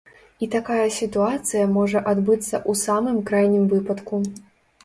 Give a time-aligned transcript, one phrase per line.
[0.45, 4.15] І такая сітуацыя можа адбыцца ў самым крайнім выпадку.